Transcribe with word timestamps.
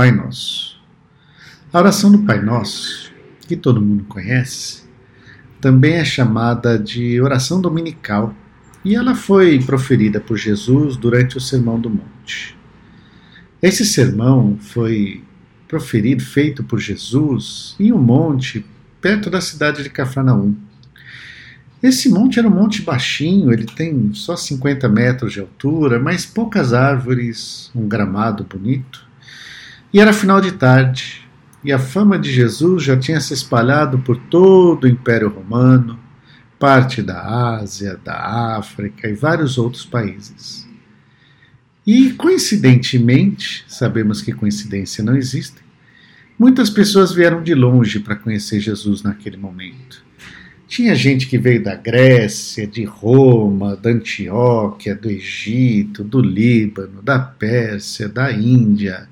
Pai 0.00 0.10
Nosso. 0.10 0.80
A 1.70 1.78
oração 1.78 2.10
do 2.10 2.20
Pai 2.20 2.40
Nosso, 2.40 3.12
que 3.46 3.54
todo 3.54 3.82
mundo 3.82 4.04
conhece, 4.04 4.84
também 5.60 5.96
é 5.96 6.04
chamada 6.06 6.78
de 6.78 7.20
oração 7.20 7.60
dominical 7.60 8.34
e 8.82 8.94
ela 8.94 9.14
foi 9.14 9.62
proferida 9.62 10.18
por 10.18 10.38
Jesus 10.38 10.96
durante 10.96 11.36
o 11.36 11.40
Sermão 11.40 11.78
do 11.78 11.90
Monte. 11.90 12.56
Esse 13.60 13.84
sermão 13.84 14.56
foi 14.58 15.22
proferido, 15.68 16.24
feito 16.24 16.64
por 16.64 16.80
Jesus, 16.80 17.76
em 17.78 17.92
um 17.92 17.98
monte 17.98 18.64
perto 19.02 19.28
da 19.28 19.42
cidade 19.42 19.82
de 19.82 19.90
Cafarnaum. 19.90 20.56
Esse 21.82 22.08
monte 22.08 22.38
era 22.38 22.48
um 22.48 22.54
monte 22.54 22.80
baixinho, 22.80 23.52
ele 23.52 23.66
tem 23.66 24.14
só 24.14 24.34
50 24.34 24.88
metros 24.88 25.34
de 25.34 25.40
altura, 25.40 26.00
mas 26.00 26.24
poucas 26.24 26.72
árvores, 26.72 27.70
um 27.74 27.86
gramado 27.86 28.44
bonito. 28.44 29.09
E 29.92 29.98
era 29.98 30.12
final 30.12 30.40
de 30.40 30.52
tarde, 30.52 31.28
e 31.64 31.72
a 31.72 31.78
fama 31.78 32.16
de 32.16 32.32
Jesus 32.32 32.84
já 32.84 32.96
tinha 32.96 33.20
se 33.20 33.34
espalhado 33.34 33.98
por 33.98 34.16
todo 34.16 34.84
o 34.84 34.88
Império 34.88 35.28
Romano, 35.28 35.98
parte 36.60 37.02
da 37.02 37.56
Ásia, 37.56 37.98
da 38.04 38.56
África 38.56 39.08
e 39.08 39.14
vários 39.14 39.58
outros 39.58 39.84
países. 39.84 40.68
E, 41.84 42.12
coincidentemente, 42.12 43.64
sabemos 43.66 44.22
que 44.22 44.32
coincidência 44.32 45.02
não 45.02 45.16
existe, 45.16 45.56
muitas 46.38 46.70
pessoas 46.70 47.12
vieram 47.12 47.42
de 47.42 47.54
longe 47.54 47.98
para 47.98 48.14
conhecer 48.14 48.60
Jesus 48.60 49.02
naquele 49.02 49.36
momento. 49.36 50.04
Tinha 50.68 50.94
gente 50.94 51.26
que 51.26 51.36
veio 51.36 51.64
da 51.64 51.74
Grécia, 51.74 52.64
de 52.64 52.84
Roma, 52.84 53.74
da 53.74 53.90
Antioquia, 53.90 54.94
do 54.94 55.10
Egito, 55.10 56.04
do 56.04 56.20
Líbano, 56.20 57.02
da 57.02 57.18
Pérsia, 57.18 58.08
da 58.08 58.30
Índia, 58.30 59.08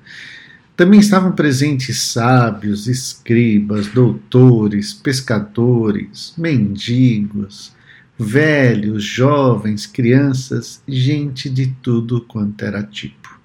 também 0.79 1.01
estavam 1.01 1.33
presentes 1.33 2.01
sábios, 2.03 2.87
escribas, 2.87 3.87
doutores, 3.87 4.93
pescadores, 4.93 6.33
mendigos, 6.37 7.73
velhos, 8.17 9.03
jovens, 9.03 9.85
crianças, 9.85 10.81
gente 10.87 11.49
de 11.49 11.67
tudo 11.81 12.21
quanto 12.21 12.63
era 12.63 12.81
tipo. 12.81 13.37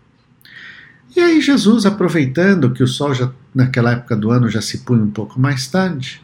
E 1.16 1.18
aí 1.18 1.40
Jesus, 1.40 1.84
aproveitando 1.84 2.72
que 2.72 2.84
o 2.84 2.86
sol 2.86 3.12
já 3.12 3.32
naquela 3.52 3.90
época 3.90 4.14
do 4.14 4.30
ano 4.30 4.48
já 4.48 4.62
se 4.62 4.84
punha 4.84 5.02
um 5.02 5.10
pouco 5.10 5.40
mais 5.40 5.66
tarde, 5.66 6.22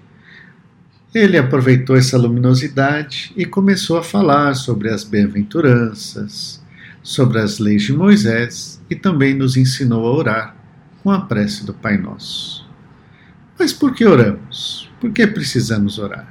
ele 1.13 1.37
aproveitou 1.37 1.97
essa 1.97 2.17
luminosidade 2.17 3.33
e 3.37 3.45
começou 3.45 3.99
a 3.99 4.05
falar 4.05 4.55
sobre 4.55 4.89
as 4.89 5.03
bem-aventuranças, 5.03 6.63
sobre 7.03 7.41
as 7.41 7.59
leis 7.59 7.83
de 7.83 7.93
Moisés 7.93 8.81
e 8.89 8.95
também 8.95 9.35
nos 9.35 9.57
ensinou 9.57 10.07
a 10.07 10.13
orar 10.13 10.60
com 11.03 11.11
a 11.11 11.21
prece 11.21 11.65
do 11.65 11.75
Pai 11.75 11.97
Nosso. 11.97 12.69
Mas 13.59 13.73
por 13.73 13.95
que 13.95 14.05
oramos? 14.05 14.91
Por 15.01 15.13
que 15.13 15.27
precisamos 15.27 15.99
orar? 15.99 16.27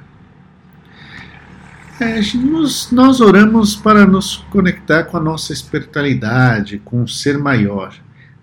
É, 2.00 2.18
nos, 2.34 2.90
nós 2.90 3.20
oramos 3.20 3.76
para 3.76 4.06
nos 4.06 4.38
conectar 4.50 5.04
com 5.04 5.16
a 5.16 5.20
nossa 5.20 5.52
espiritualidade, 5.52 6.80
com 6.82 7.02
o 7.02 7.08
ser 7.08 7.36
maior, 7.36 7.94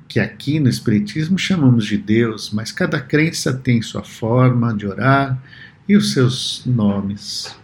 que 0.07 0.19
aqui 0.19 0.59
no 0.59 0.69
Espiritismo 0.69 1.39
chamamos 1.39 1.85
de 1.85 1.97
Deus, 1.97 2.51
mas 2.53 2.71
cada 2.71 3.01
crença 3.01 3.51
tem 3.51 3.81
sua 3.81 4.03
forma 4.03 4.73
de 4.75 4.85
orar 4.85 5.41
e 5.89 5.97
os 5.97 6.13
seus 6.13 6.63
nomes. 6.65 7.55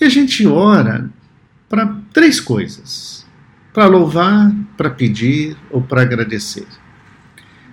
E 0.00 0.04
a 0.04 0.08
gente 0.08 0.46
ora 0.46 1.10
para 1.68 1.96
três 2.12 2.38
coisas: 2.38 3.26
para 3.72 3.86
louvar, 3.86 4.52
para 4.76 4.90
pedir 4.90 5.56
ou 5.70 5.80
para 5.80 6.02
agradecer. 6.02 6.66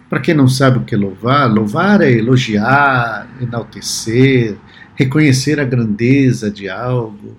Para 0.10 0.22
quem 0.22 0.34
não 0.34 0.48
sabe 0.48 0.78
o 0.78 0.86
que 0.86 0.96
é 0.96 0.98
louvar, 0.98 1.52
louvar 1.52 2.02
é 2.02 2.12
elogiar, 2.12 3.28
enaltecer, 3.42 4.58
reconhecer 4.96 5.60
a 5.60 5.66
grandeza 5.66 6.50
de 6.50 6.70
algo, 6.70 7.38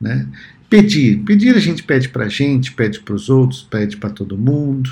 né? 0.00 0.26
Pedir, 0.70 1.18
pedir 1.24 1.54
a 1.54 1.58
gente 1.58 1.82
pede 1.82 2.08
para 2.08 2.26
a 2.26 2.28
gente, 2.28 2.72
pede 2.72 3.00
para 3.00 3.14
os 3.14 3.28
outros, 3.28 3.62
pede 3.62 3.96
para 3.96 4.10
todo 4.10 4.36
mundo. 4.36 4.90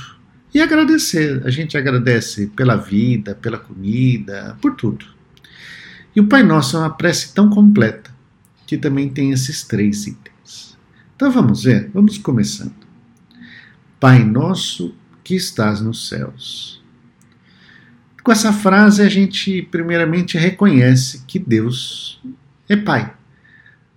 E 0.55 0.61
agradecer, 0.61 1.43
a 1.45 1.51
gente 1.51 1.77
agradece 1.77 2.47
pela 2.57 2.77
vida, 2.77 3.35
pela 3.35 3.59
comida, 3.59 4.57
por 4.61 4.75
tudo. 4.75 5.05
E 6.15 6.21
o 6.21 6.27
Pai 6.27 6.43
Nosso 6.43 6.77
é 6.77 6.81
uma 6.81 6.91
prece 6.91 7.35
tão 7.35 7.51
completa 7.51 8.11
que 8.67 8.79
também 8.79 9.09
tem 9.09 9.33
esses 9.33 9.65
três 9.65 10.07
itens. 10.07 10.79
Então 11.15 11.31
vamos 11.31 11.65
ver, 11.65 11.91
vamos 11.93 12.17
começando. 12.19 12.87
Pai 14.01 14.25
Nosso 14.25 14.95
que 15.23 15.35
estás 15.35 15.81
nos 15.81 16.09
céus 16.09 16.83
com 18.27 18.33
essa 18.33 18.53
frase, 18.53 19.03
a 19.03 19.09
gente, 19.09 19.63
primeiramente, 19.63 20.37
reconhece 20.37 21.23
que 21.29 21.39
Deus 21.39 22.21
é 22.69 22.75
Pai. 22.75 23.15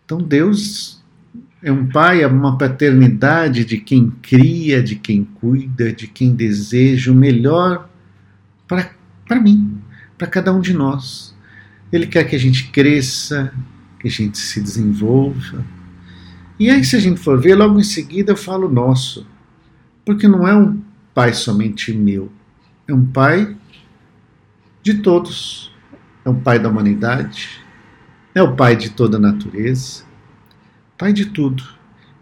Então, 0.05 0.19
Deus 0.19 1.03
é 1.63 1.71
um 1.71 1.87
Pai, 1.87 2.21
é 2.21 2.27
uma 2.27 2.55
paternidade 2.55 3.65
de 3.65 3.79
quem 3.79 4.11
cria, 4.21 4.83
de 4.83 4.95
quem 4.97 5.23
cuida, 5.23 5.91
de 5.91 6.05
quem 6.05 6.35
deseja 6.35 7.11
o 7.11 7.15
melhor 7.15 7.89
para 8.67 9.41
mim, 9.41 9.81
para 10.15 10.27
cada 10.27 10.53
um 10.53 10.61
de 10.61 10.75
nós. 10.75 11.35
Ele 11.91 12.05
quer 12.05 12.23
que 12.25 12.35
a 12.35 12.39
gente 12.39 12.69
cresça, 12.69 13.51
que 13.99 14.07
a 14.07 14.11
gente 14.11 14.37
se 14.37 14.61
desenvolva. 14.61 15.65
E 16.59 16.69
aí, 16.69 16.85
se 16.85 16.95
a 16.95 16.99
gente 16.99 17.19
for 17.19 17.41
ver, 17.41 17.55
logo 17.55 17.79
em 17.79 17.83
seguida 17.83 18.33
eu 18.33 18.37
falo 18.37 18.69
nosso, 18.69 19.25
porque 20.05 20.27
não 20.27 20.47
é 20.47 20.55
um 20.55 20.79
pai 21.15 21.33
somente 21.33 21.91
meu, 21.91 22.31
é 22.87 22.93
um 22.93 23.07
pai 23.07 23.57
de 24.81 24.95
todos. 24.95 25.71
É 26.25 26.29
o 26.29 26.35
Pai 26.35 26.59
da 26.59 26.69
humanidade, 26.69 27.61
é 28.35 28.41
o 28.41 28.55
Pai 28.55 28.75
de 28.75 28.89
toda 28.89 29.17
a 29.17 29.19
natureza, 29.19 30.03
Pai 30.97 31.13
de 31.13 31.25
tudo, 31.25 31.63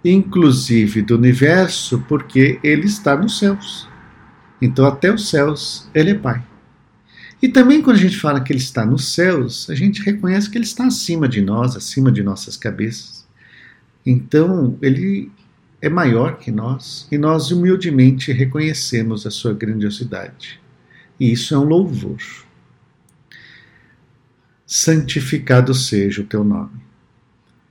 inclusive 0.05 1.01
do 1.01 1.15
universo, 1.15 2.03
porque 2.07 2.59
Ele 2.63 2.85
está 2.85 3.15
nos 3.15 3.39
céus. 3.39 3.87
Então, 4.61 4.85
até 4.85 5.13
os 5.13 5.29
céus, 5.29 5.89
Ele 5.93 6.11
é 6.11 6.15
Pai. 6.15 6.43
E 7.41 7.47
também, 7.47 7.81
quando 7.81 7.97
a 7.97 7.99
gente 7.99 8.17
fala 8.17 8.41
que 8.41 8.51
Ele 8.51 8.59
está 8.59 8.85
nos 8.85 9.13
céus, 9.13 9.69
a 9.69 9.75
gente 9.75 10.01
reconhece 10.01 10.49
que 10.49 10.57
Ele 10.57 10.65
está 10.65 10.85
acima 10.85 11.27
de 11.27 11.41
nós, 11.41 11.75
acima 11.75 12.11
de 12.11 12.23
nossas 12.23 12.55
cabeças. 12.55 13.27
Então, 14.05 14.77
Ele 14.81 15.31
é 15.81 15.89
maior 15.89 16.37
que 16.37 16.51
nós 16.51 17.07
e 17.11 17.17
nós 17.17 17.51
humildemente 17.51 18.31
reconhecemos 18.31 19.27
a 19.27 19.31
sua 19.31 19.53
grandiosidade. 19.53 20.59
E 21.19 21.31
isso 21.31 21.53
é 21.53 21.57
um 21.57 21.63
louvor 21.63 22.17
santificado 24.67 25.73
seja 25.73 26.21
o 26.21 26.25
teu 26.25 26.43
nome. 26.43 26.85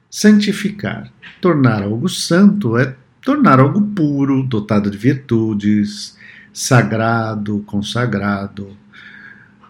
Santificar, 0.08 1.12
tornar 1.42 1.82
algo 1.82 2.08
santo 2.08 2.78
é 2.78 2.96
tornar 3.20 3.60
algo 3.60 3.82
puro, 3.82 4.42
dotado 4.42 4.90
de 4.90 4.96
virtudes, 4.96 6.16
sagrado, 6.54 7.62
consagrado. 7.66 8.74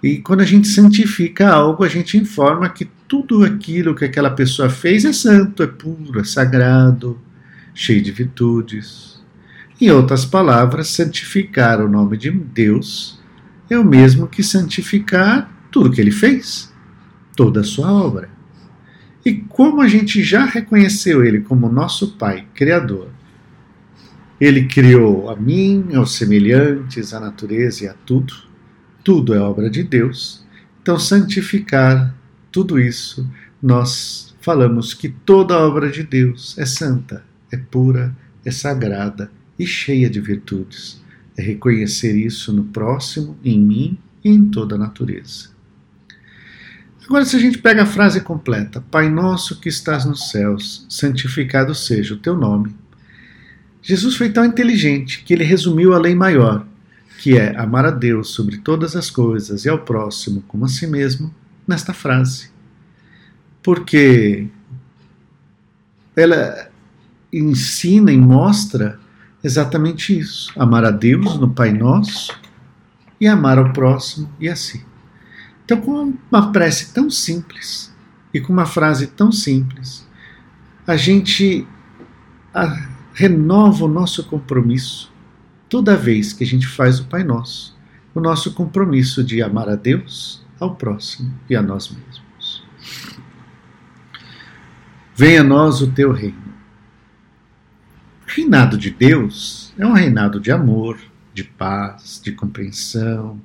E 0.00 0.18
quando 0.18 0.42
a 0.42 0.44
gente 0.44 0.68
santifica 0.68 1.48
algo, 1.48 1.82
a 1.82 1.88
gente 1.88 2.16
informa 2.16 2.68
que 2.68 2.84
tudo 3.08 3.42
aquilo 3.42 3.94
que 3.94 4.04
aquela 4.04 4.30
pessoa 4.30 4.70
fez 4.70 5.04
é 5.04 5.12
santo, 5.12 5.64
é 5.64 5.66
puro, 5.66 6.20
é 6.20 6.24
sagrado, 6.24 7.18
cheio 7.74 8.00
de 8.00 8.12
virtudes. 8.12 9.20
Em 9.80 9.90
outras 9.90 10.24
palavras, 10.24 10.88
santificar 10.88 11.80
o 11.80 11.88
nome 11.88 12.16
de 12.16 12.30
Deus 12.30 13.20
é 13.68 13.76
o 13.76 13.84
mesmo 13.84 14.28
que 14.28 14.44
santificar 14.44 15.50
tudo 15.72 15.90
que 15.90 16.00
ele 16.00 16.12
fez 16.12 16.75
toda 17.36 17.60
a 17.60 17.64
sua 17.64 17.92
obra. 17.92 18.28
E 19.24 19.34
como 19.34 19.82
a 19.82 19.88
gente 19.88 20.22
já 20.22 20.44
reconheceu 20.44 21.24
Ele 21.24 21.40
como 21.40 21.68
nosso 21.68 22.16
Pai, 22.16 22.46
Criador, 22.54 23.08
Ele 24.40 24.64
criou 24.66 25.28
a 25.28 25.36
mim, 25.36 25.94
aos 25.94 26.16
semelhantes, 26.16 27.12
a 27.12 27.20
natureza 27.20 27.84
e 27.84 27.88
a 27.88 27.94
tudo, 27.94 28.34
tudo 29.04 29.34
é 29.34 29.38
obra 29.38 29.68
de 29.68 29.82
Deus. 29.82 30.44
Então, 30.80 30.98
santificar 30.98 32.14
tudo 32.50 32.78
isso, 32.78 33.28
nós 33.62 34.34
falamos 34.40 34.94
que 34.94 35.08
toda 35.08 35.58
obra 35.58 35.90
de 35.90 36.04
Deus 36.04 36.56
é 36.56 36.64
santa, 36.64 37.24
é 37.52 37.56
pura, 37.56 38.16
é 38.44 38.50
sagrada 38.50 39.30
e 39.58 39.66
cheia 39.66 40.08
de 40.08 40.20
virtudes. 40.20 41.02
É 41.36 41.42
reconhecer 41.42 42.16
isso 42.16 42.52
no 42.52 42.64
próximo, 42.64 43.36
em 43.44 43.60
mim 43.60 43.98
e 44.24 44.30
em 44.30 44.48
toda 44.48 44.76
a 44.76 44.78
natureza. 44.78 45.55
Agora, 47.06 47.24
se 47.24 47.36
a 47.36 47.38
gente 47.38 47.58
pega 47.58 47.84
a 47.84 47.86
frase 47.86 48.20
completa: 48.20 48.84
Pai 48.90 49.08
nosso 49.08 49.60
que 49.60 49.68
estás 49.68 50.04
nos 50.04 50.30
céus, 50.30 50.84
santificado 50.88 51.74
seja 51.74 52.14
o 52.14 52.18
teu 52.18 52.36
nome. 52.36 52.74
Jesus 53.80 54.16
foi 54.16 54.30
tão 54.30 54.44
inteligente 54.44 55.22
que 55.22 55.32
ele 55.32 55.44
resumiu 55.44 55.94
a 55.94 55.98
lei 55.98 56.14
maior, 56.14 56.66
que 57.20 57.38
é 57.38 57.56
amar 57.56 57.86
a 57.86 57.92
Deus 57.92 58.30
sobre 58.30 58.58
todas 58.58 58.96
as 58.96 59.08
coisas 59.08 59.64
e 59.64 59.68
ao 59.68 59.78
próximo 59.78 60.42
como 60.48 60.64
a 60.64 60.68
si 60.68 60.86
mesmo, 60.88 61.32
nesta 61.66 61.92
frase. 61.94 62.50
Porque 63.62 64.48
ela 66.16 66.68
ensina 67.32 68.10
e 68.10 68.18
mostra 68.18 68.98
exatamente 69.44 70.18
isso: 70.18 70.52
amar 70.56 70.84
a 70.84 70.90
Deus 70.90 71.38
no 71.38 71.50
Pai 71.50 71.72
Nosso 71.72 72.36
e 73.20 73.28
amar 73.28 73.58
ao 73.58 73.72
próximo 73.72 74.28
e 74.40 74.48
a 74.48 74.56
si. 74.56 74.84
Então, 75.66 75.80
com 75.80 76.14
uma 76.30 76.52
prece 76.52 76.94
tão 76.94 77.10
simples 77.10 77.92
e 78.32 78.40
com 78.40 78.52
uma 78.52 78.66
frase 78.66 79.08
tão 79.08 79.32
simples, 79.32 80.06
a 80.86 80.96
gente 80.96 81.66
a, 82.54 82.88
renova 83.12 83.84
o 83.84 83.88
nosso 83.88 84.24
compromisso 84.26 85.12
toda 85.68 85.96
vez 85.96 86.32
que 86.32 86.44
a 86.44 86.46
gente 86.46 86.68
faz 86.68 87.00
o 87.00 87.06
Pai 87.06 87.24
Nosso, 87.24 87.76
o 88.14 88.20
nosso 88.20 88.54
compromisso 88.54 89.24
de 89.24 89.42
amar 89.42 89.68
a 89.68 89.74
Deus, 89.74 90.46
ao 90.60 90.76
próximo 90.76 91.34
e 91.50 91.56
a 91.56 91.60
nós 91.60 91.90
mesmos. 91.90 92.64
Venha 95.16 95.40
a 95.40 95.44
nós 95.44 95.82
o 95.82 95.90
teu 95.90 96.12
reino. 96.12 96.54
O 98.24 98.30
reinado 98.30 98.78
de 98.78 98.90
Deus 98.90 99.74
é 99.76 99.84
um 99.84 99.92
reinado 99.92 100.38
de 100.38 100.52
amor, 100.52 100.96
de 101.34 101.42
paz, 101.42 102.20
de 102.22 102.30
compreensão, 102.30 103.40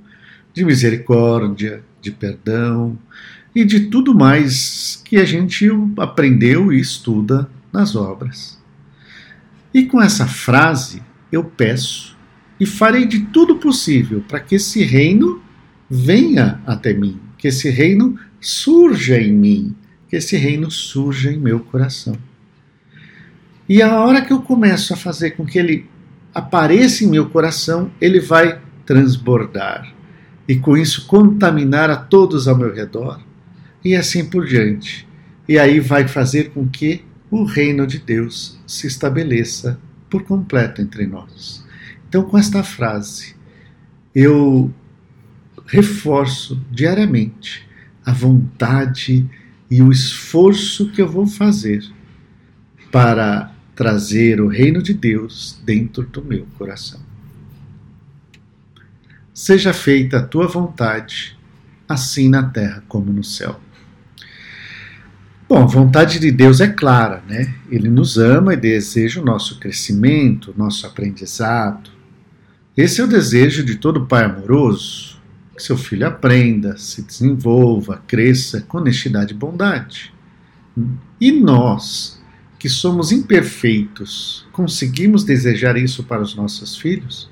de 0.54 0.64
misericórdia, 0.64 1.84
de 2.02 2.12
perdão 2.12 2.98
e 3.54 3.64
de 3.64 3.82
tudo 3.82 4.16
mais 4.16 5.02
que 5.06 5.18
a 5.18 5.26
gente 5.26 5.70
aprendeu 5.98 6.72
e 6.72 6.80
estuda 6.80 7.50
nas 7.72 7.96
obras. 7.96 8.60
E 9.74 9.84
com 9.86 10.02
essa 10.02 10.26
frase 10.26 11.02
eu 11.32 11.44
peço 11.44 12.18
e 12.60 12.66
farei 12.66 13.06
de 13.06 13.22
tudo 13.28 13.56
possível 13.56 14.24
para 14.28 14.40
que 14.40 14.56
esse 14.56 14.84
reino 14.84 15.42
venha 15.90 16.62
até 16.66 16.94
mim, 16.94 17.20
que 17.38 17.48
esse 17.48 17.70
reino 17.70 18.18
surja 18.40 19.20
em 19.20 19.32
mim, 19.32 19.76
que 20.10 20.16
esse 20.16 20.36
reino 20.36 20.70
surja 20.70 21.32
em 21.32 21.38
meu 21.38 21.60
coração. 21.60 22.16
E 23.68 23.82
a 23.82 24.00
hora 24.00 24.22
que 24.22 24.34
eu 24.34 24.42
começo 24.42 24.94
a 24.94 24.98
fazer 24.98 25.32
com 25.32 25.46
que 25.46 25.58
ele 25.58 25.90
apareça 26.34 27.04
em 27.04 27.08
meu 27.08 27.30
coração, 27.30 27.92
ele 28.02 28.20
vai 28.20 28.60
transbordar 28.86 30.01
e 30.52 30.60
com 30.60 30.76
isso 30.76 31.08
contaminar 31.08 31.90
a 31.90 31.96
todos 31.96 32.46
ao 32.46 32.58
meu 32.58 32.74
redor 32.74 33.22
e 33.86 33.96
assim 33.96 34.26
por 34.26 34.46
diante. 34.46 35.08
E 35.48 35.58
aí 35.58 35.80
vai 35.80 36.10
fazer 36.10 36.50
com 36.50 36.68
que 36.68 37.06
o 37.30 37.46
reino 37.46 37.88
de 37.88 38.00
Deus 38.00 38.60
se 38.68 38.86
estabeleça 38.86 39.80
por 40.10 40.24
completo 40.24 40.82
entre 40.82 41.08
nós. 41.08 41.66
Então, 42.10 42.24
com 42.24 42.38
esta 42.38 42.64
frase, 42.64 43.34
eu 44.14 44.74
reforço 45.68 46.62
diariamente 46.70 47.66
a 48.06 48.12
vontade 48.12 49.26
e 49.70 49.82
o 49.82 49.90
esforço 49.90 50.92
que 50.92 51.02
eu 51.02 51.08
vou 51.08 51.26
fazer 51.26 51.82
para 52.92 53.56
trazer 53.74 54.42
o 54.42 54.50
reino 54.50 54.84
de 54.84 54.94
Deus 54.94 55.62
dentro 55.64 56.04
do 56.04 56.22
meu 56.22 56.46
coração. 56.58 57.00
Seja 59.42 59.74
feita 59.74 60.20
a 60.20 60.24
tua 60.24 60.48
vontade, 60.48 61.36
assim 61.90 62.30
na 62.30 62.44
terra 62.44 62.84
como 62.88 63.12
no 63.12 63.24
céu. 63.24 63.60
Bom, 65.50 65.64
a 65.64 65.66
vontade 65.66 66.20
de 66.20 66.32
Deus 66.32 66.62
é 66.62 66.68
clara, 66.68 67.24
né? 67.28 67.56
Ele 67.68 67.90
nos 67.90 68.20
ama 68.20 68.54
e 68.54 68.58
deseja 68.58 69.20
o 69.20 69.26
nosso 69.26 69.60
crescimento, 69.60 70.52
o 70.52 70.56
nosso 70.56 70.86
aprendizado. 70.86 71.90
Esse 72.78 73.02
é 73.02 73.04
o 73.04 73.08
desejo 73.08 73.66
de 73.66 73.78
todo 73.78 74.06
pai 74.06 74.26
amoroso, 74.26 75.20
que 75.58 75.64
seu 75.64 75.76
filho 75.76 76.06
aprenda, 76.06 76.78
se 76.78 77.02
desenvolva, 77.02 78.00
cresça 78.06 78.62
com 78.62 78.78
honestidade 78.78 79.34
e 79.34 79.38
bondade. 79.38 80.14
E 81.20 81.32
nós, 81.32 82.22
que 82.60 82.70
somos 82.70 83.12
imperfeitos, 83.12 84.46
conseguimos 84.52 85.24
desejar 85.24 85.78
isso 85.78 86.04
para 86.04 86.22
os 86.22 86.36
nossos 86.36 86.78
filhos? 86.78 87.31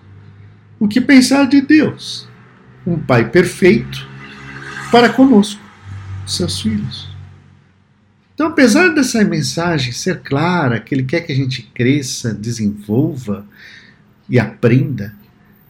O 0.80 0.88
que 0.88 1.02
pensar 1.02 1.46
de 1.46 1.60
Deus? 1.60 2.26
Um 2.88 2.98
pai 2.98 3.30
perfeito 3.30 4.08
para 4.90 5.10
conosco, 5.10 5.62
seus 6.26 6.62
filhos. 6.62 7.10
Então, 8.34 8.48
apesar 8.48 8.88
dessa 8.96 9.22
mensagem 9.26 9.92
ser 9.92 10.22
clara, 10.22 10.80
que 10.80 10.96
ele 10.96 11.04
quer 11.04 11.20
que 11.20 11.34
a 11.34 11.36
gente 11.36 11.64
cresça, 11.74 12.34
desenvolva 12.34 13.46
e 14.30 14.40
aprenda, 14.40 15.14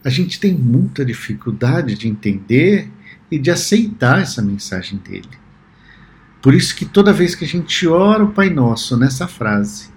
a 0.04 0.08
gente 0.08 0.38
tem 0.38 0.54
muita 0.54 1.04
dificuldade 1.04 1.96
de 1.96 2.06
entender 2.06 2.88
e 3.28 3.36
de 3.36 3.50
aceitar 3.50 4.22
essa 4.22 4.40
mensagem 4.40 4.96
dele. 4.98 5.28
Por 6.40 6.54
isso 6.54 6.76
que 6.76 6.84
toda 6.84 7.12
vez 7.12 7.34
que 7.34 7.44
a 7.44 7.48
gente 7.48 7.86
ora 7.88 8.22
o 8.22 8.32
Pai 8.32 8.48
Nosso 8.48 8.96
nessa 8.96 9.26
frase, 9.26 9.90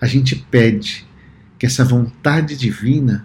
a 0.00 0.06
gente 0.06 0.34
pede 0.34 1.06
que 1.56 1.64
essa 1.64 1.84
vontade 1.84 2.56
divina 2.56 3.24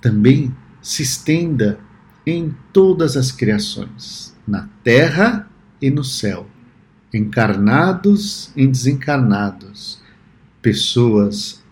também 0.00 0.54
se 0.80 1.02
estenda 1.02 1.78
em 2.26 2.54
todas 2.72 3.16
as 3.16 3.32
criações, 3.32 4.36
na 4.46 4.68
terra 4.82 5.48
e 5.80 5.90
no 5.90 6.04
céu 6.04 6.46
encarnados 7.12 8.52
e 8.54 8.66
desencarnados, 8.66 10.00
pessoas 10.60 11.62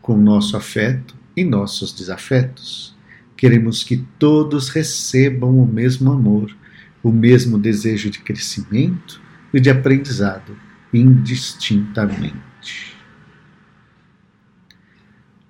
com 0.00 0.16
nosso 0.16 0.56
afeto 0.56 1.14
e 1.36 1.44
nossos 1.44 1.92
desafetos. 1.92 2.94
Queremos 3.36 3.82
que 3.82 4.04
todos 4.18 4.68
recebam 4.68 5.58
o 5.58 5.66
mesmo 5.66 6.12
amor, 6.12 6.56
o 7.02 7.10
mesmo 7.10 7.58
desejo 7.58 8.10
de 8.10 8.20
crescimento 8.20 9.20
e 9.52 9.60
de 9.60 9.70
aprendizado, 9.70 10.56
indistintamente. 10.92 12.93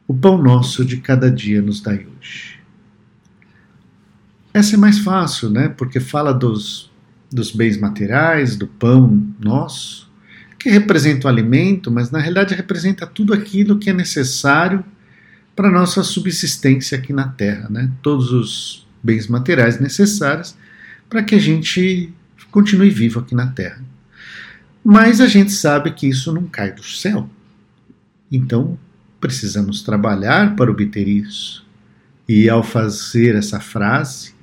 O 0.06 0.14
pão 0.14 0.36
nosso 0.36 0.84
de 0.84 0.98
cada 0.98 1.30
dia 1.30 1.62
nos 1.62 1.80
dai 1.80 2.06
hoje. 2.06 2.58
Essa 4.52 4.74
é 4.74 4.78
mais 4.78 4.98
fácil, 4.98 5.50
né? 5.50 5.68
Porque 5.68 5.98
fala 5.98 6.32
dos 6.32 6.92
dos 7.34 7.50
bens 7.50 7.76
materiais, 7.76 8.54
do 8.54 8.68
pão 8.68 9.26
nosso, 9.40 10.08
que 10.56 10.70
representa 10.70 11.26
o 11.26 11.28
alimento, 11.28 11.90
mas 11.90 12.12
na 12.12 12.20
realidade 12.20 12.54
representa 12.54 13.08
tudo 13.08 13.34
aquilo 13.34 13.76
que 13.76 13.90
é 13.90 13.92
necessário 13.92 14.84
para 15.56 15.68
a 15.68 15.72
nossa 15.72 16.04
subsistência 16.04 16.96
aqui 16.96 17.12
na 17.12 17.26
Terra, 17.26 17.68
né? 17.68 17.90
todos 18.00 18.30
os 18.30 18.86
bens 19.02 19.26
materiais 19.26 19.80
necessários 19.80 20.56
para 21.10 21.24
que 21.24 21.34
a 21.34 21.38
gente 21.40 22.12
continue 22.52 22.88
vivo 22.88 23.18
aqui 23.18 23.34
na 23.34 23.48
Terra. 23.48 23.82
Mas 24.84 25.20
a 25.20 25.26
gente 25.26 25.50
sabe 25.50 25.90
que 25.90 26.08
isso 26.08 26.32
não 26.32 26.44
cai 26.44 26.70
do 26.70 26.84
céu. 26.84 27.28
Então 28.30 28.78
precisamos 29.24 29.80
trabalhar 29.80 30.54
para 30.54 30.70
obter 30.70 31.08
isso. 31.08 31.64
E 32.28 32.46
ao 32.46 32.62
fazer 32.62 33.34
essa 33.34 33.58
frase, 33.58 34.34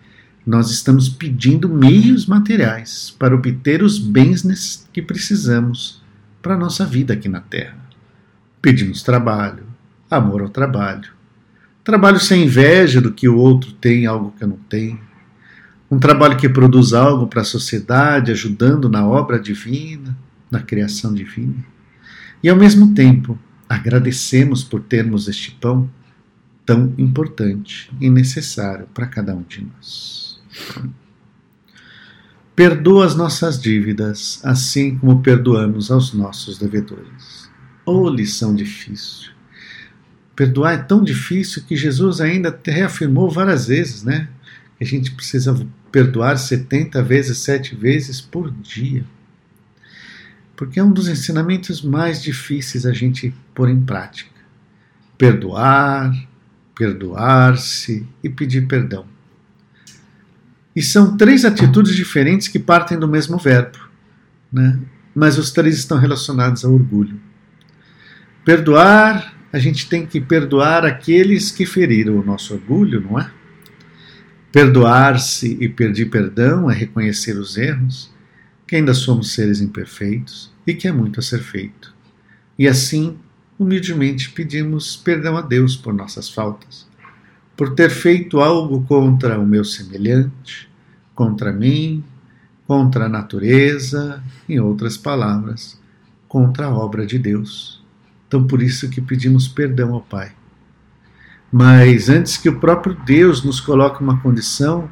nós 0.44 0.72
estamos 0.72 1.08
pedindo 1.08 1.70
meios 1.70 2.26
materiais 2.26 3.16
para 3.20 3.36
obter 3.36 3.84
os 3.84 4.00
bens 4.00 4.88
que 4.92 5.00
precisamos 5.00 6.02
para 6.42 6.56
a 6.56 6.58
nossa 6.58 6.84
vida 6.84 7.14
aqui 7.14 7.30
na 7.30 7.42
Terra. 7.42 7.78
Pedimos 8.60 9.04
trabalho, 9.04 9.66
amor 10.10 10.42
ao 10.42 10.50
trabalho, 10.50 11.12
trabalho 11.84 12.20
sem 12.20 12.46
inveja 12.46 13.00
do 13.00 13.14
que 13.14 13.30
o 13.30 13.38
outro 13.38 13.74
tem, 13.74 14.08
algo 14.08 14.34
que 14.36 14.44
eu 14.44 14.48
não 14.48 14.58
tenho, 14.68 15.00
um 15.92 16.00
trabalho 16.00 16.38
que 16.38 16.50
produz 16.50 16.92
algo 16.92 17.28
para 17.28 17.42
a 17.42 17.46
sociedade, 17.46 18.32
ajudando 18.32 18.90
na 18.90 19.06
obra 19.06 19.40
divina, 19.40 20.18
na 20.50 20.60
criação 20.60 21.14
divina. 21.14 21.64
E 22.42 22.50
ao 22.50 22.56
mesmo 22.56 22.96
tempo, 22.96 23.38
agradecemos 23.72 24.66
por 24.66 24.82
termos 24.82 25.30
este 25.30 25.52
pão 25.52 25.90
tão 26.66 26.94
importante 26.98 27.90
e 28.02 28.10
necessário 28.10 28.86
para 28.94 29.08
cada 29.08 29.34
um 29.34 29.44
de 29.44 29.66
nós. 29.66 30.42
Perdoa 32.54 33.06
as 33.06 33.16
nossas 33.16 33.62
dívidas, 33.62 34.42
assim 34.44 34.98
como 34.98 35.22
perdoamos 35.22 35.90
aos 35.90 36.14
nossos 36.14 36.60
devedores. 36.60 37.50
Oh, 37.86 38.10
lição 38.10 38.54
difícil. 38.54 39.32
Perdoar 40.36 40.74
é 40.74 40.78
tão 40.78 41.02
difícil 41.02 41.64
que 41.64 41.78
Jesus 41.78 42.20
ainda 42.20 42.60
reafirmou 42.66 43.30
várias 43.30 43.68
vezes, 43.68 44.04
né? 44.04 44.28
Que 44.78 44.84
a 44.84 44.88
gente 44.88 45.12
precisa 45.12 45.66
perdoar 45.92 46.38
70 46.38 47.02
vezes, 47.02 47.38
7 47.38 47.74
vezes 47.76 48.20
por 48.20 48.52
dia. 48.52 49.06
Porque 50.62 50.80
é 50.80 50.84
um 50.84 50.92
dos 50.92 51.08
ensinamentos 51.08 51.82
mais 51.82 52.22
difíceis 52.22 52.86
a 52.86 52.94
gente 52.94 53.34
pôr 53.52 53.68
em 53.68 53.82
prática. 53.82 54.30
Perdoar, 55.18 56.14
perdoar-se 56.76 58.08
e 58.24 58.30
pedir 58.30 58.68
perdão. 58.68 59.08
E 60.76 60.84
são 60.84 61.18
três 61.18 61.46
atitudes 61.46 61.96
diferentes 61.96 62.48
que 62.48 62.60
partem 62.60 63.00
do 63.00 63.08
mesmo 63.08 63.40
verbo, 63.40 63.80
né? 64.54 64.80
mas 65.16 65.40
os 65.40 65.50
três 65.50 65.80
estão 65.80 65.98
relacionados 65.98 66.64
ao 66.64 66.74
orgulho. 66.74 67.20
Perdoar, 68.46 69.34
a 69.52 69.58
gente 69.58 69.90
tem 69.90 70.06
que 70.06 70.22
perdoar 70.22 70.86
aqueles 70.86 71.50
que 71.50 71.66
feriram 71.66 72.20
o 72.20 72.24
nosso 72.24 72.54
orgulho, 72.54 73.02
não 73.02 73.20
é? 73.20 73.32
Perdoar-se 74.52 75.58
e 75.60 75.68
pedir 75.68 76.12
perdão 76.12 76.70
é 76.70 76.76
reconhecer 76.76 77.36
os 77.36 77.58
erros, 77.58 78.12
que 78.72 78.78
ainda 78.78 78.94
somos 78.94 79.34
seres 79.34 79.60
imperfeitos 79.60 80.50
e 80.66 80.74
que 80.74 80.88
é 80.88 80.94
muito 80.94 81.20
a 81.20 81.24
ser 81.24 81.40
feito. 81.40 81.94
E 82.58 82.70
assim, 82.70 83.18
humildemente, 83.60 84.32
pedimos 84.32 84.96
perdão 84.96 85.36
a 85.36 85.42
Deus 85.42 85.76
por 85.76 85.94
nossas 85.94 86.30
faltas 86.30 86.90
por 87.58 87.76
ter 87.76 87.90
feito 87.90 88.40
algo 88.40 88.82
contra 88.86 89.38
o 89.38 89.46
meu 89.46 89.66
semelhante, 89.66 90.72
contra 91.14 91.52
mim, 91.52 92.02
contra 92.66 93.08
a 93.08 93.10
natureza, 93.10 94.24
em 94.48 94.58
outras 94.58 94.96
palavras, 94.96 95.78
contra 96.30 96.68
a 96.68 96.74
obra 96.74 97.06
de 97.06 97.20
Deus. 97.20 97.84
Então, 98.26 98.48
por 98.48 98.62
isso 98.62 98.90
que 98.90 99.02
pedimos 99.02 99.50
perdão 99.50 99.94
ao 99.94 100.02
Pai. 100.02 100.32
Mas 101.52 102.08
antes 102.08 102.38
que 102.38 102.48
o 102.48 102.58
próprio 102.58 102.96
Deus 103.06 103.44
nos 103.44 103.60
coloque 103.60 104.02
uma 104.02 104.22
condição, 104.22 104.90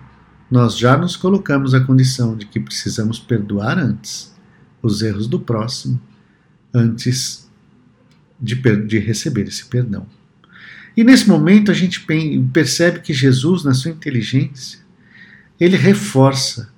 nós 0.50 0.77
já 0.77 0.98
nos 0.98 1.15
colocamos 1.15 1.74
a 1.74 1.79
condição 1.79 2.36
de 2.36 2.46
que 2.46 2.60
precisamos 2.60 3.20
perdoar 3.20 3.77
antes 3.77 4.34
os 4.82 5.01
erros 5.01 5.27
do 5.27 5.39
próximo, 5.39 6.01
antes 6.74 7.50
de, 8.39 8.56
de 8.56 9.00
receber 9.00 9.48
esse 9.48 9.65
perdão. 9.65 10.08
E 10.96 11.03
nesse 11.03 11.27
momento 11.27 11.72
a 11.72 11.74
gente 11.74 12.06
percebe 12.51 13.01
que 13.01 13.13
Jesus, 13.13 13.63
na 13.63 13.74
sua 13.74 13.91
inteligência, 13.91 14.79
ele 15.60 15.77
reforça 15.77 16.74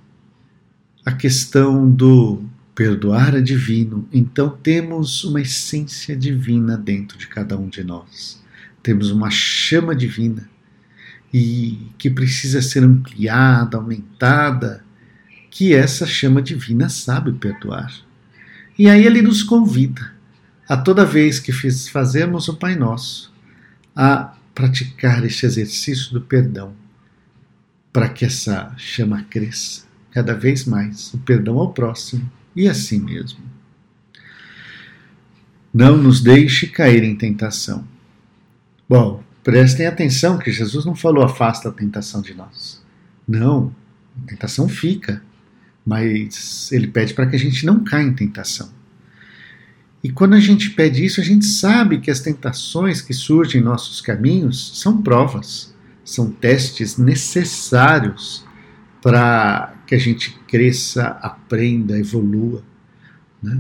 a 1.06 1.12
questão 1.12 1.90
do 1.90 2.44
perdoar 2.76 3.36
é 3.36 3.42
divino. 3.42 4.08
Então 4.12 4.50
temos 4.50 5.24
uma 5.24 5.42
essência 5.42 6.16
divina 6.16 6.78
dentro 6.78 7.18
de 7.18 7.28
cada 7.28 7.58
um 7.58 7.70
de 7.70 7.84
nós. 7.84 8.42
Temos 8.84 9.12
uma 9.12 9.30
chama 9.30 9.96
divina 9.96 10.50
e 11.34 11.78
que 11.98 12.10
precisa 12.10 12.62
ser 12.62 12.84
ampliada, 12.84 13.78
aumentada, 13.78 14.84
que 15.50 15.74
essa 15.74 16.06
chama 16.06 16.42
divina 16.42 16.90
sabe 16.90 17.32
perdoar. 17.34 17.94
E 18.78 18.90
aí 18.90 19.06
ele 19.06 19.22
nos 19.22 19.44
convida 19.44 20.14
a 20.68 20.78
toda 20.78 21.06
vez 21.06 21.40
que 21.40 21.52
fazemos 21.52 22.48
o 22.48 22.56
Pai 22.56 22.76
Nosso, 22.76 23.34
a 23.96 24.34
praticar 24.56 25.26
este 25.26 25.46
exercício 25.46 26.14
do 26.14 26.22
perdão, 26.22 26.74
para 27.92 28.08
que 28.08 28.24
essa 28.24 28.74
chama 28.78 29.24
cresça 29.30 29.84
cada 30.12 30.34
vez 30.34 30.66
mais, 30.66 31.14
o 31.14 31.18
perdão 31.20 31.58
ao 31.58 31.74
próximo 31.74 32.30
e 32.56 32.68
a 32.68 32.74
si 32.74 33.00
mesmo. 33.00 33.40
Não 35.74 35.98
nos 35.98 36.22
deixe 36.22 36.68
cair 36.68 37.04
em 37.04 37.16
tentação. 37.16 37.88
Bom, 38.88 39.24
prestem 39.44 39.88
atenção 39.88 40.38
que 40.38 40.52
Jesus 40.52 40.86
não 40.86 40.96
falou 40.96 41.24
afasta 41.24 41.70
a 41.70 41.72
tentação 41.72 42.22
de 42.22 42.34
nós. 42.34 42.82
Não, 43.28 43.76
a 44.24 44.28
tentação 44.28 44.68
fica, 44.68 45.22
mas 45.86 46.72
ele 46.72 46.88
pede 46.88 47.14
para 47.14 47.28
que 47.28 47.36
a 47.36 47.40
gente 47.40 47.66
não 47.66 47.84
caia 47.84 48.04
em 48.04 48.14
tentação. 48.14 48.72
E 50.04 50.12
quando 50.12 50.34
a 50.34 50.40
gente 50.40 50.72
pede 50.72 51.06
isso, 51.06 51.22
a 51.22 51.24
gente 51.24 51.46
sabe 51.46 52.00
que 52.00 52.10
as 52.10 52.20
tentações 52.20 53.02
que 53.02 53.14
surgem 53.14 53.62
em 53.62 53.64
nossos 53.64 54.02
caminhos 54.02 54.80
são 54.80 55.02
provas, 55.02 55.76
são 56.04 56.32
testes 56.32 56.98
necessários 56.98 58.44
para 59.02 59.76
que 59.86 59.94
a 59.94 60.00
gente 60.00 60.32
cresça, 60.48 61.08
aprenda, 61.22 62.00
evolua. 62.00 62.64
Né? 63.42 63.60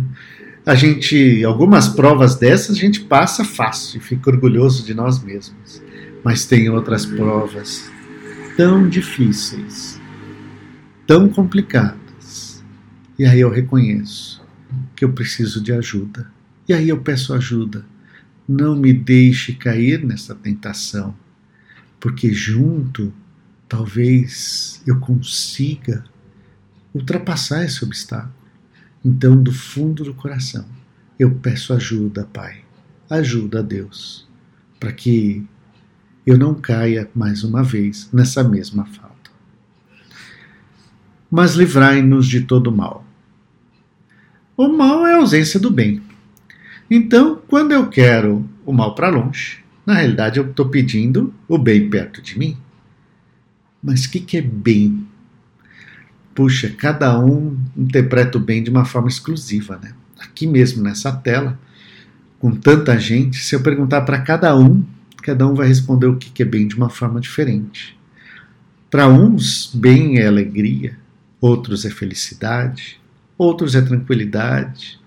A 0.64 0.76
gente, 0.76 1.44
algumas 1.44 1.88
provas 1.88 2.36
dessas 2.36 2.78
a 2.78 2.80
gente 2.80 3.02
passa 3.02 3.44
fácil 3.44 3.98
e 3.98 4.04
fica 4.04 4.30
orgulhoso 4.30 4.86
de 4.86 4.94
nós 4.94 5.22
mesmos, 5.24 5.82
mas 6.24 6.46
tem 6.46 6.70
outras 6.70 7.04
provas 7.04 7.90
tão 8.56 8.88
difíceis, 8.88 10.00
tão 11.08 11.28
complicadas, 11.28 12.64
e 13.18 13.26
aí 13.26 13.40
eu 13.40 13.50
reconheço 13.50 14.40
que 14.96 15.04
eu 15.04 15.12
preciso 15.12 15.64
de 15.64 15.74
ajuda. 15.74 16.32
E 16.70 16.74
aí 16.74 16.90
eu 16.90 17.02
peço 17.02 17.34
ajuda. 17.34 17.84
Não 18.48 18.76
me 18.76 18.94
deixe 18.94 19.54
cair 19.54 20.06
nessa 20.06 20.36
tentação, 20.36 21.16
porque 22.00 22.32
junto 22.32 23.12
talvez 23.68 24.82
eu 24.86 25.00
consiga 25.00 26.04
ultrapassar 26.94 27.66
esse 27.66 27.84
obstáculo. 27.84 28.41
Então, 29.04 29.42
do 29.42 29.52
fundo 29.52 30.04
do 30.04 30.14
coração, 30.14 30.66
eu 31.20 31.32
peço 31.32 31.74
ajuda, 31.74 32.28
Pai. 32.32 32.62
Ajuda 33.10 33.60
a 33.60 33.62
Deus, 33.62 34.28
para 34.80 34.92
que 34.92 35.46
eu 36.26 36.38
não 36.38 36.54
caia 36.54 37.10
mais 37.14 37.44
uma 37.44 37.64
vez 37.64 38.10
nessa 38.14 38.44
mesma 38.44 38.86
falta. 38.86 39.32
Mas 41.30 41.56
livrai-nos 41.56 42.28
de 42.28 42.42
todo 42.42 42.72
mal 42.72 43.06
o 44.62 44.68
mal 44.68 45.08
é 45.08 45.14
a 45.14 45.18
ausência 45.18 45.60
do 45.60 45.72
bem. 45.72 46.04
Então, 46.88 47.42
quando 47.48 47.72
eu 47.72 47.90
quero 47.90 48.48
o 48.64 48.72
mal 48.72 48.94
para 48.94 49.10
longe, 49.10 49.64
na 49.84 49.96
realidade 49.96 50.40
eu 50.40 50.48
estou 50.48 50.70
pedindo 50.70 51.34
o 51.48 51.58
bem 51.58 51.90
perto 51.90 52.22
de 52.22 52.38
mim. 52.38 52.56
Mas 53.82 54.06
o 54.06 54.12
que, 54.12 54.20
que 54.20 54.38
é 54.38 54.42
bem? 54.42 55.08
Puxa, 56.34 56.70
cada 56.70 57.20
um 57.20 57.58
interpreta 57.76 58.38
o 58.38 58.42
bem 58.42 58.64
de 58.64 58.70
uma 58.70 58.86
forma 58.86 59.10
exclusiva, 59.10 59.78
né? 59.82 59.94
Aqui 60.20 60.48
mesmo 60.48 60.82
nessa 60.82 61.12
tela, 61.12 61.60
com 62.40 62.52
tanta 62.56 62.98
gente, 62.98 63.38
se 63.38 63.54
eu 63.54 63.62
perguntar 63.62 64.02
para 64.02 64.22
cada 64.22 64.58
um, 64.58 64.84
cada 65.22 65.46
um 65.46 65.54
vai 65.54 65.68
responder 65.68 66.08
o 66.08 66.18
que, 66.18 66.42
é 66.42 66.46
bem 66.46 66.68
de 66.68 66.76
uma 66.76 66.90
forma 66.90 67.20
diferente. 67.20 67.98
Para 68.90 69.08
uns, 69.08 69.72
bem 69.74 70.20
é 70.20 70.28
alegria, 70.28 70.98
outros 71.40 71.86
é 71.86 71.90
felicidade, 71.90 73.00
outros 73.38 73.76
é 73.76 73.82
tranquilidade, 73.82 75.00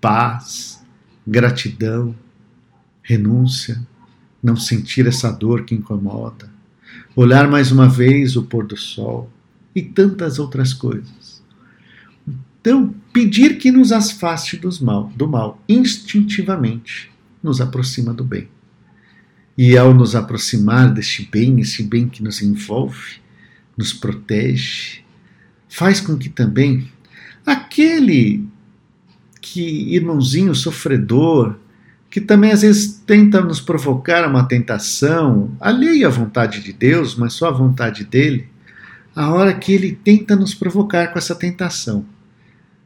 paz, 0.00 0.84
gratidão, 1.26 2.14
renúncia, 3.02 3.80
não 4.42 4.56
sentir 4.56 5.06
essa 5.06 5.30
dor 5.30 5.64
que 5.64 5.74
incomoda, 5.74 6.50
olhar 7.14 7.48
mais 7.48 7.70
uma 7.70 7.88
vez 7.88 8.36
o 8.36 8.42
pôr 8.42 8.66
do 8.66 8.76
sol 8.76 9.30
e 9.76 9.82
tantas 9.82 10.40
outras 10.40 10.74
coisas. 10.74 11.40
Então, 12.60 12.92
pedir 13.12 13.58
que 13.58 13.70
nos 13.70 13.92
afaste 13.92 14.56
dos 14.56 14.80
mal, 14.80 15.12
do 15.14 15.28
mal 15.28 15.62
instintivamente 15.68 17.12
nos 17.40 17.60
aproxima 17.60 18.12
do 18.12 18.24
bem. 18.24 18.48
E 19.56 19.78
ao 19.78 19.94
nos 19.94 20.16
aproximar 20.16 20.92
deste 20.92 21.28
bem, 21.30 21.60
esse 21.60 21.84
bem 21.84 22.08
que 22.08 22.24
nos 22.24 22.42
envolve, 22.42 23.20
nos 23.76 23.92
protege, 23.92 25.04
faz 25.68 26.00
com 26.00 26.16
que 26.16 26.28
também 26.28 26.88
Aquele 27.46 28.44
que, 29.40 29.94
irmãozinho 29.94 30.52
sofredor, 30.52 31.54
que 32.10 32.20
também 32.20 32.50
às 32.50 32.62
vezes 32.62 33.00
tenta 33.06 33.40
nos 33.40 33.60
provocar 33.60 34.28
uma 34.28 34.42
tentação, 34.42 35.56
alheia 35.60 36.08
à 36.08 36.10
vontade 36.10 36.60
de 36.60 36.72
Deus, 36.72 37.14
mas 37.14 37.34
só 37.34 37.48
à 37.48 37.52
vontade 37.52 38.04
dele, 38.04 38.48
a 39.16 39.32
hora 39.32 39.52
que 39.52 39.72
ele 39.72 39.92
tenta 39.92 40.36
nos 40.36 40.54
provocar 40.54 41.08
com 41.08 41.18
essa 41.18 41.34
tentação. 41.34 42.06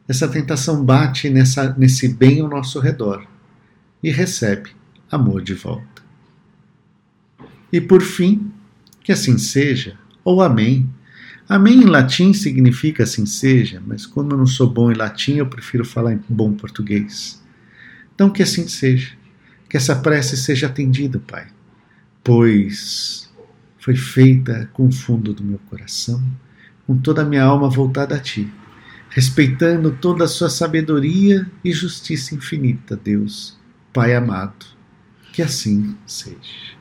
Essa 0.07 0.27
tentação 0.27 0.83
bate 0.83 1.29
nessa, 1.29 1.75
nesse 1.77 2.07
bem 2.07 2.41
ao 2.41 2.49
nosso 2.49 2.79
redor 2.79 3.27
e 4.01 4.09
recebe 4.09 4.71
amor 5.11 5.43
de 5.43 5.53
volta. 5.53 6.01
E 7.71 7.79
por 7.79 8.01
fim, 8.01 8.51
que 9.03 9.11
assim 9.11 9.37
seja, 9.37 9.97
ou 10.23 10.41
amém 10.41 10.89
Amém 11.51 11.81
em 11.81 11.85
latim 11.85 12.31
significa 12.31 13.03
assim 13.03 13.25
seja, 13.25 13.83
mas 13.85 14.05
como 14.05 14.31
eu 14.31 14.37
não 14.37 14.47
sou 14.47 14.69
bom 14.69 14.89
em 14.89 14.95
latim, 14.95 15.33
eu 15.33 15.45
prefiro 15.45 15.83
falar 15.83 16.13
em 16.13 16.23
bom 16.29 16.53
português. 16.53 17.43
Então 18.15 18.29
que 18.29 18.41
assim 18.41 18.69
seja, 18.69 19.11
que 19.69 19.75
essa 19.75 19.97
prece 19.97 20.37
seja 20.37 20.67
atendida, 20.67 21.19
Pai, 21.19 21.47
pois 22.23 23.29
foi 23.81 23.95
feita 23.95 24.69
com 24.73 24.87
o 24.87 24.91
fundo 24.91 25.33
do 25.33 25.43
meu 25.43 25.59
coração, 25.67 26.23
com 26.85 26.95
toda 26.95 27.23
a 27.23 27.25
minha 27.25 27.43
alma 27.43 27.67
voltada 27.67 28.15
a 28.15 28.19
Ti, 28.19 28.47
respeitando 29.09 29.97
toda 29.99 30.23
a 30.23 30.27
Sua 30.27 30.51
sabedoria 30.51 31.49
e 31.65 31.73
justiça 31.73 32.35
infinita, 32.35 32.95
Deus, 32.95 33.59
Pai 33.91 34.15
amado. 34.15 34.67
Que 35.33 35.41
assim 35.41 35.97
seja. 36.05 36.80